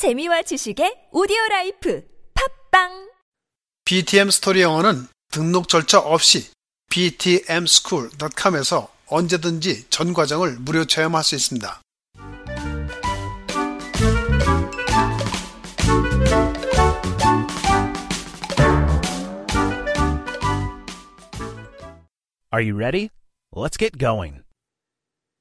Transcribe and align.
재미와 0.00 0.48
지식의 0.48 1.12
오디오 1.12 1.36
라이프 1.50 2.00
팝빵 2.32 3.12
BTM 3.84 4.30
스토리 4.30 4.62
영어는 4.62 5.06
등록 5.30 5.68
절차 5.68 5.98
없이 5.98 6.50
btmschool.com에서 6.88 8.88
언제든지 9.08 9.90
전 9.90 10.14
과정을 10.14 10.56
무료 10.60 10.86
체험할 10.86 11.22
수 11.22 11.34
있습니다. 11.34 11.82
Are 22.50 22.64
you 22.64 22.74
ready? 22.74 23.10
Let's 23.54 23.76
get 23.76 23.98
going. 23.98 24.44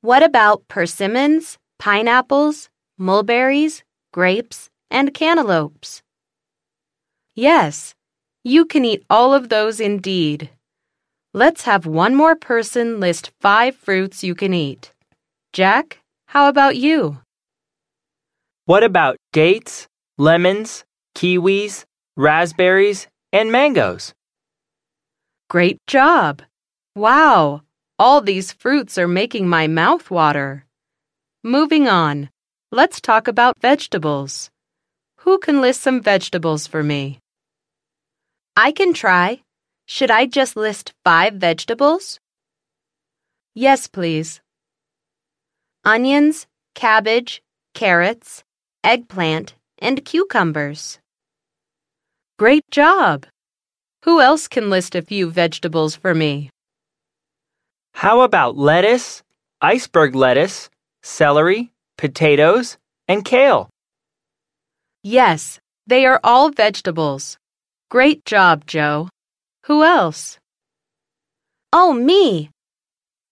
What 0.04 0.22
about 0.22 0.68
persimmons, 0.68 1.58
pineapples, 1.78 2.68
mulberries, 3.00 3.86
grapes, 4.12 4.70
and 4.90 5.14
cantaloupes? 5.14 6.02
Yes, 7.36 7.96
you 8.44 8.66
can 8.66 8.86
eat 8.86 9.04
all 9.10 9.34
of 9.34 9.50
those 9.50 9.80
indeed. 9.80 10.50
Let's 11.34 11.64
have 11.64 11.86
one 11.86 12.16
more 12.16 12.36
person 12.36 13.00
list 13.00 13.32
five 13.40 13.76
fruits 13.76 14.24
you 14.24 14.34
can 14.34 14.54
eat. 14.54 14.92
Jack, 15.54 16.00
how 16.28 16.50
about 16.50 16.76
you? 16.76 17.20
What 18.66 18.84
about 18.84 19.18
dates, 19.32 19.88
lemons, 20.18 20.84
kiwis, 21.16 21.86
raspberries, 22.16 23.08
and 23.32 23.52
mangoes? 23.52 24.14
Great 25.50 25.78
job! 25.88 26.42
Wow, 26.96 27.62
all 27.98 28.22
these 28.22 28.52
fruits 28.52 28.98
are 28.98 29.08
making 29.08 29.48
my 29.48 29.68
mouth 29.68 30.12
water. 30.12 30.66
Moving 31.44 31.88
on, 31.88 32.30
let's 32.72 33.02
talk 33.02 33.28
about 33.28 33.60
vegetables. 33.60 34.52
Who 35.20 35.40
can 35.40 35.60
list 35.60 35.82
some 35.82 36.02
vegetables 36.02 36.68
for 36.68 36.84
me? 36.84 37.20
I 38.56 38.72
can 38.72 38.94
try. 38.94 39.42
Should 39.88 40.12
I 40.12 40.28
just 40.28 40.56
list 40.56 40.94
five 41.04 41.34
vegetables? 41.34 42.20
Yes, 43.56 43.88
please. 43.88 44.40
Onions, 45.84 46.46
cabbage, 46.76 47.42
carrots, 47.74 48.44
eggplant, 48.84 49.56
and 49.80 50.06
cucumbers. 50.06 51.00
Great 52.38 52.70
job! 52.70 53.26
Who 54.06 54.22
else 54.22 54.48
can 54.48 54.70
list 54.70 54.94
a 54.96 55.02
few 55.02 55.30
vegetables 55.32 55.96
for 55.96 56.14
me? 56.14 56.52
How 57.94 58.22
about 58.22 58.58
lettuce, 58.58 59.24
iceberg 59.60 60.16
lettuce, 60.16 60.70
celery, 61.02 61.72
potatoes, 62.00 62.78
and 63.08 63.24
kale? 63.26 63.70
Yes, 65.04 65.60
they 65.86 66.06
are 66.06 66.20
all 66.24 66.50
vegetables. 66.50 67.38
Great 67.90 68.26
job, 68.26 68.66
Joe. 68.66 69.10
Who 69.66 69.84
else? 69.84 70.40
Oh, 71.74 71.94
me. 71.94 72.50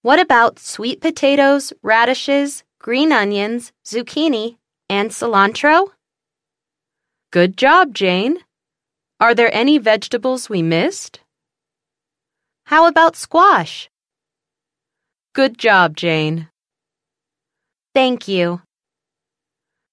What 0.01 0.19
about 0.19 0.59
sweet 0.59 1.01
potatoes, 1.01 1.73
radishes, 1.81 2.63
green 2.79 3.11
onions, 3.11 3.71
zucchini, 3.85 4.57
and 4.89 5.11
cilantro? 5.11 5.87
Good 7.31 7.57
job, 7.57 7.93
Jane. 7.93 8.37
Are 9.19 9.33
there 9.33 9.53
any 9.53 9.77
vegetables 9.79 10.49
we 10.49 10.61
missed? 10.61 11.21
How 12.65 12.85
about 12.87 13.15
squash? 13.15 13.89
Good 15.33 15.57
job, 15.57 15.95
Jane. 15.95 16.49
Thank 17.97 18.27
you. 18.27 18.61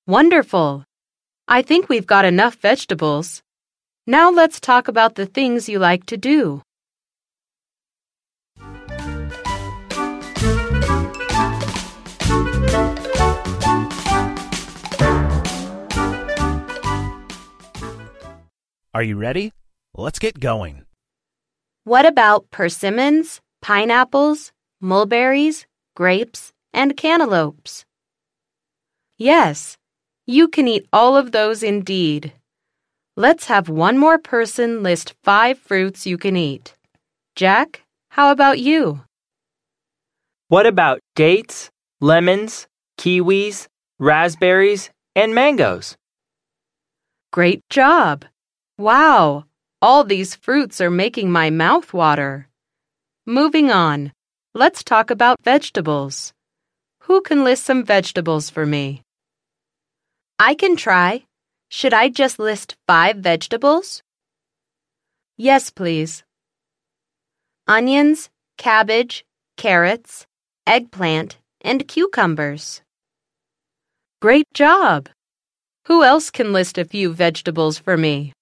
Wonderful. 0.07 0.85
I 1.49 1.63
think 1.63 1.89
we've 1.89 2.07
got 2.07 2.27
enough 2.27 2.55
vegetables. 2.57 3.43
Now 4.07 4.31
let's 4.31 4.61
talk 4.61 4.89
about 4.89 5.15
the 5.15 5.25
things 5.25 5.71
you 5.71 5.79
like 5.79 6.05
to 6.13 6.19
do. 6.19 6.61
Are 18.93 19.03
you 19.03 19.17
ready? 19.17 19.53
Let's 19.97 20.19
get 20.19 20.41
going. 20.41 20.85
What 21.85 22.05
about 22.05 22.51
persimmons, 22.51 23.41
pineapples, 23.63 24.53
mulberries, 24.79 25.67
grapes, 25.97 26.53
and 26.75 26.99
cantaloupes? 26.99 27.87
Yes, 29.17 29.77
you 30.27 30.49
can 30.49 30.67
eat 30.67 30.89
all 30.93 31.17
of 31.17 31.31
those 31.31 31.63
indeed. 31.63 32.33
Let's 33.17 33.47
have 33.47 33.69
one 33.69 33.97
more 33.97 34.19
person 34.19 34.83
list 34.83 35.15
five 35.23 35.57
fruits 35.57 36.05
you 36.05 36.19
can 36.19 36.37
eat. 36.37 36.75
Jack, 37.37 37.83
how 38.11 38.33
about 38.33 38.59
you? 38.59 39.03
What 40.49 40.67
about 40.67 40.99
dates, 41.15 41.71
lemons, 42.01 42.67
kiwis, 42.99 43.69
raspberries, 44.01 44.91
and 45.15 45.33
mangoes? 45.33 45.97
Great 47.33 47.61
job! 47.71 48.25
Wow, 48.79 49.45
all 49.81 50.03
these 50.03 50.35
fruits 50.35 50.81
are 50.81 50.91
making 50.91 51.31
my 51.31 51.51
mouth 51.51 51.93
water. 51.93 52.49
Moving 53.27 53.71
on, 53.71 54.13
let's 54.55 54.83
talk 54.83 55.11
about 55.11 55.37
vegetables. 55.45 56.33
Who 57.03 57.21
can 57.21 57.45
list 57.45 57.65
some 57.65 57.85
vegetables 57.85 58.51
for 58.51 58.67
me? 58.67 59.04
I 60.39 60.55
can 60.55 60.77
try. 60.77 61.25
Should 61.71 61.95
I 61.95 62.09
just 62.09 62.39
list 62.39 62.77
five 62.87 63.17
vegetables? 63.17 64.03
Yes, 65.37 65.71
please. 65.71 66.25
Onions, 67.69 68.31
cabbage, 68.59 69.25
carrots, 69.57 70.27
eggplant, 70.67 71.39
and 71.61 71.87
cucumbers. 71.87 72.83
Great 74.21 74.47
job! 74.55 75.09
Who 75.87 76.03
else 76.03 76.31
can 76.31 76.53
list 76.53 76.79
a 76.79 76.85
few 76.85 77.13
vegetables 77.13 77.79
for 77.79 77.97
me? 77.97 78.33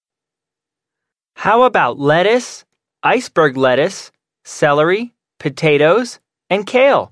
How 1.35 1.63
about 1.63 1.99
lettuce, 1.99 2.65
iceberg 3.03 3.55
lettuce, 3.57 4.11
celery, 4.45 5.13
potatoes, 5.39 6.19
and 6.49 6.65
kale? 6.65 7.11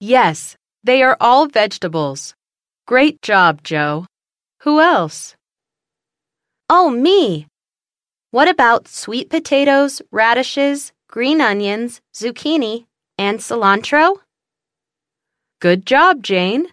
Yes, 0.00 0.56
they 0.84 1.02
are 1.02 1.16
all 1.20 1.46
vegetables. 1.46 2.34
Great 2.88 3.20
job, 3.20 3.62
Joe. 3.62 4.06
Who 4.60 4.80
else? 4.80 5.36
Oh, 6.70 6.88
me. 6.88 7.46
What 8.30 8.48
about 8.48 8.88
sweet 8.88 9.28
potatoes, 9.28 10.00
radishes, 10.10 10.92
green 11.06 11.42
onions, 11.42 12.00
zucchini, 12.16 12.86
and 13.18 13.40
cilantro? 13.40 14.16
Good 15.60 15.84
job, 15.84 16.22
Jane. 16.22 16.68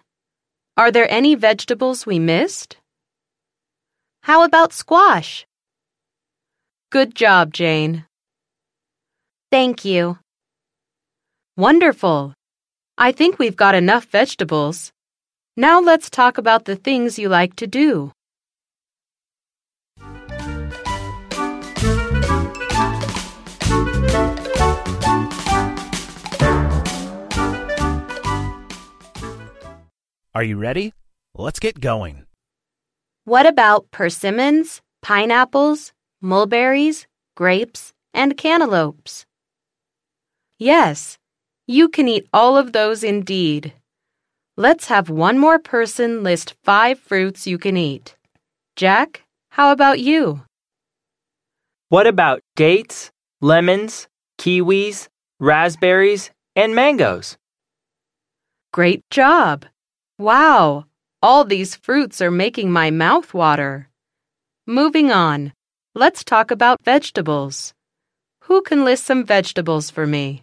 Are 0.78 0.90
there 0.90 1.06
any 1.10 1.34
vegetables 1.34 2.06
we 2.06 2.18
missed? 2.18 2.78
How 4.22 4.42
about 4.42 4.72
squash? 4.72 5.46
Good 6.90 7.14
job, 7.14 7.52
Jane. 7.52 8.06
Thank 9.52 9.84
you. 9.84 10.18
Wonderful. 11.58 12.32
I 12.96 13.12
think 13.12 13.38
we've 13.38 13.54
got 13.54 13.74
enough 13.74 14.06
vegetables. 14.06 14.92
Now 15.58 15.80
let's 15.80 16.10
talk 16.10 16.36
about 16.36 16.66
the 16.66 16.76
things 16.76 17.18
you 17.18 17.30
like 17.30 17.56
to 17.56 17.66
do. 17.66 18.12
Are 30.34 30.42
you 30.42 30.58
ready? 30.58 30.92
Let's 31.34 31.58
get 31.58 31.80
going. 31.80 32.26
What 33.24 33.46
about 33.46 33.90
persimmons, 33.90 34.82
pineapples, 35.00 35.94
mulberries, 36.20 37.06
grapes, 37.34 37.94
and 38.12 38.36
cantaloupes? 38.36 39.24
Yes, 40.58 41.16
you 41.66 41.88
can 41.88 42.08
eat 42.08 42.28
all 42.34 42.58
of 42.58 42.74
those 42.74 43.02
indeed. 43.02 43.72
Let's 44.58 44.86
have 44.86 45.10
one 45.10 45.38
more 45.38 45.58
person 45.58 46.22
list 46.22 46.54
five 46.64 46.98
fruits 46.98 47.46
you 47.46 47.58
can 47.58 47.76
eat. 47.76 48.16
Jack, 48.74 49.22
how 49.50 49.70
about 49.70 50.00
you? 50.00 50.44
What 51.90 52.06
about 52.06 52.40
dates, 52.54 53.10
lemons, 53.42 54.08
kiwis, 54.38 55.08
raspberries, 55.38 56.30
and 56.54 56.74
mangoes? 56.74 57.36
Great 58.72 59.02
job! 59.10 59.66
Wow, 60.18 60.86
all 61.20 61.44
these 61.44 61.76
fruits 61.76 62.22
are 62.22 62.30
making 62.30 62.72
my 62.72 62.90
mouth 62.90 63.34
water. 63.34 63.90
Moving 64.66 65.12
on, 65.12 65.52
let's 65.94 66.24
talk 66.24 66.50
about 66.50 66.82
vegetables. 66.82 67.74
Who 68.44 68.62
can 68.62 68.86
list 68.86 69.04
some 69.04 69.22
vegetables 69.22 69.90
for 69.90 70.06
me? 70.06 70.40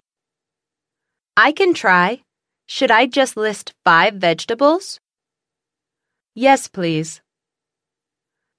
I 1.36 1.52
can 1.52 1.74
try. 1.74 2.22
Should 2.74 2.90
I 2.90 3.06
just 3.06 3.38
list 3.38 3.76
five 3.86 4.16
vegetables? 4.16 5.00
Yes, 6.34 6.68
please. 6.68 7.22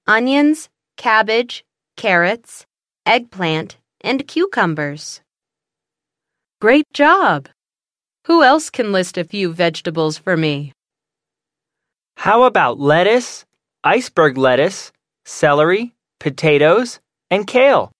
Onions, 0.07 0.69
cabbage, 0.95 1.65
carrots, 1.97 2.65
eggplant, 3.05 3.75
and 3.99 4.25
cucumbers. 4.25 5.19
Great 6.61 6.85
job! 6.93 7.49
Who 8.27 8.41
else 8.41 8.69
can 8.69 8.93
list 8.93 9.17
a 9.17 9.25
few 9.25 9.51
vegetables 9.51 10.17
for 10.17 10.37
me? 10.37 10.71
How 12.15 12.43
about 12.43 12.79
lettuce, 12.79 13.43
iceberg 13.83 14.37
lettuce, 14.37 14.93
celery, 15.25 15.93
potatoes, 16.21 17.01
and 17.29 17.45
kale? 17.45 17.91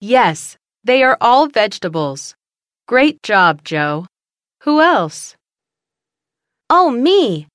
Yes, 0.00 0.58
they 0.82 1.04
are 1.04 1.16
all 1.20 1.46
vegetables. 1.46 2.34
Great 2.88 3.22
job, 3.22 3.62
Joe. 3.62 4.06
Who 4.64 4.80
else? 4.82 5.36
Oh, 6.68 6.90
me! 6.90 7.46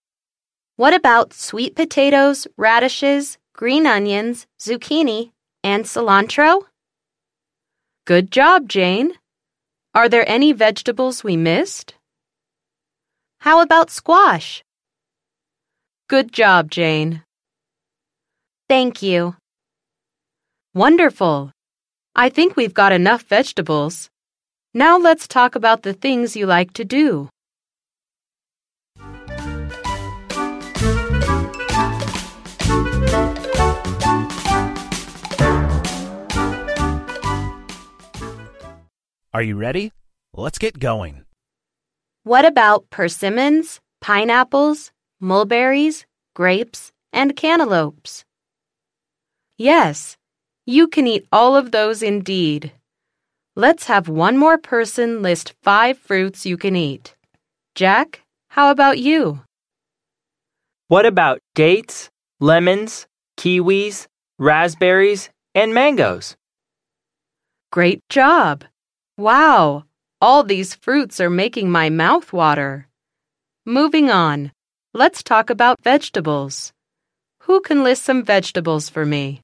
What 0.75 0.93
about 0.93 1.33
sweet 1.33 1.75
potatoes, 1.75 2.47
radishes, 2.57 3.37
green 3.53 3.85
onions, 3.85 4.47
zucchini, 4.59 5.31
and 5.63 5.85
cilantro? 5.85 6.63
Good 8.05 8.31
job, 8.31 8.67
Jane. 8.67 9.13
Are 9.93 10.09
there 10.09 10.27
any 10.27 10.51
vegetables 10.51 11.23
we 11.23 11.37
missed? 11.37 11.93
How 13.39 13.61
about 13.61 13.91
squash? 13.91 14.63
Good 16.09 16.33
job, 16.33 16.71
Jane. 16.71 17.23
Thank 18.67 19.01
you. 19.01 19.35
Wonderful. 20.73 21.51
I 22.15 22.29
think 22.29 22.55
we've 22.55 22.73
got 22.73 22.91
enough 22.91 23.21
vegetables. 23.21 24.09
Now 24.77 24.97
let's 24.97 25.25
talk 25.25 25.55
about 25.55 25.83
the 25.83 25.93
things 25.93 26.35
you 26.35 26.45
like 26.45 26.73
to 26.73 26.83
do. 26.83 27.29
Are 39.33 39.41
you 39.41 39.55
ready? 39.55 39.93
Let's 40.33 40.57
get 40.57 40.77
going. 40.77 41.23
What 42.23 42.43
about 42.43 42.89
persimmons, 42.89 43.79
pineapples, 44.01 44.91
mulberries, 45.21 46.05
grapes, 46.33 46.91
and 47.13 47.37
cantaloupes? 47.37 48.25
Yes, 49.57 50.17
you 50.65 50.89
can 50.89 51.07
eat 51.07 51.25
all 51.31 51.55
of 51.55 51.71
those 51.71 52.03
indeed. 52.03 52.73
Let's 53.57 53.85
have 53.85 54.09
one 54.09 54.37
more 54.37 54.57
person 54.57 55.21
list 55.21 55.53
five 55.63 55.97
fruits 55.97 56.45
you 56.45 56.57
can 56.57 56.75
eat. 56.75 57.15
Jack, 57.73 58.21
how 58.49 58.69
about 58.69 58.99
you? 58.99 59.43
What 60.89 61.05
about 61.05 61.39
dates, 61.53 62.09
lemons, 62.41 63.07
kiwis, 63.37 64.07
raspberries, 64.37 65.29
and 65.53 65.73
mangoes? 65.73 66.35
Great 67.71 68.01
job! 68.09 68.65
Wow, 69.17 69.85
all 70.19 70.43
these 70.43 70.75
fruits 70.75 71.21
are 71.21 71.29
making 71.29 71.71
my 71.71 71.89
mouth 71.89 72.33
water. 72.33 72.87
Moving 73.65 74.09
on, 74.09 74.51
let's 74.93 75.23
talk 75.23 75.49
about 75.49 75.81
vegetables. 75.81 76.73
Who 77.43 77.61
can 77.61 77.83
list 77.83 78.03
some 78.03 78.21
vegetables 78.21 78.89
for 78.89 79.05
me? 79.05 79.39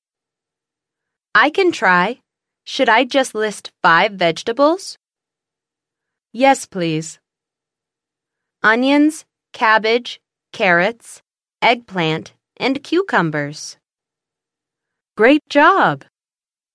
I 1.34 1.50
can 1.50 1.72
try. 1.72 2.20
Should 2.66 2.90
I 2.90 3.04
just 3.04 3.36
list 3.36 3.72
five 3.81 4.13
vegetables? 4.13 4.98
Yes, 6.34 6.66
please. 6.66 7.19
Onions, 8.63 9.25
cabbage, 9.54 10.22
carrots, 10.54 11.22
eggplant, 11.62 12.34
and 12.58 12.84
cucumbers. 12.84 13.78
Great 15.18 15.42
job! 15.50 16.06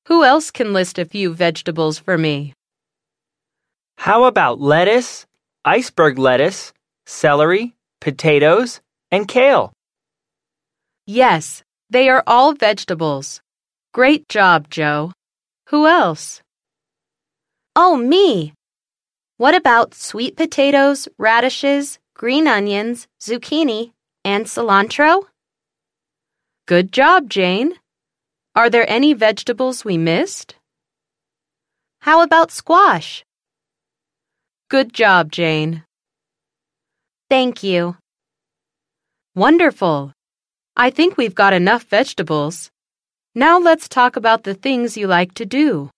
Who 0.08 0.24
else 0.24 0.50
can 0.50 0.72
list 0.72 0.98
a 0.98 1.04
few 1.04 1.32
vegetables 1.32 1.98
for 1.98 2.18
me? 2.18 2.52
How 3.98 4.24
about 4.24 4.60
lettuce, 4.60 5.26
iceberg 5.64 6.18
lettuce, 6.18 6.72
celery, 7.06 7.74
potatoes, 8.00 8.80
and 9.10 9.26
kale? 9.26 9.72
Yes, 11.06 11.62
they 11.88 12.08
are 12.08 12.22
all 12.26 12.52
vegetables. 12.52 13.40
Great 13.94 14.28
job, 14.28 14.68
Joe. 14.70 15.12
Who 15.68 15.86
else? 15.86 16.42
Oh, 17.74 17.96
me. 17.96 18.52
What 19.36 19.54
about 19.54 19.94
sweet 19.94 20.36
potatoes, 20.36 21.08
radishes, 21.18 21.98
green 22.14 22.46
onions, 22.46 23.08
zucchini, 23.20 23.90
and 24.24 24.46
cilantro? 24.46 25.24
Good 26.66 26.92
job, 26.92 27.28
Jane. 27.28 27.74
Are 28.54 28.70
there 28.70 28.88
any 28.88 29.12
vegetables 29.12 29.84
we 29.84 29.98
missed? 29.98 30.54
How 32.00 32.22
about 32.22 32.50
squash? 32.52 33.24
Good 34.70 34.94
job, 34.94 35.32
Jane. 35.32 35.82
Thank 37.28 37.62
you. 37.62 37.96
Wonderful. 39.34 40.12
I 40.76 40.90
think 40.90 41.16
we've 41.16 41.34
got 41.34 41.52
enough 41.52 41.82
vegetables. 41.82 42.70
Now 43.38 43.58
let's 43.58 43.86
talk 43.86 44.16
about 44.16 44.44
the 44.44 44.54
things 44.54 44.96
you 44.96 45.06
like 45.06 45.34
to 45.34 45.44
do. 45.44 45.90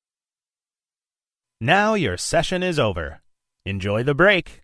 Now 1.61 1.94
your 1.94 2.17
session 2.17 2.64
is 2.64 2.81
over. 2.81 3.20
Enjoy 3.64 4.02
the 4.02 4.12
break. 4.12 4.62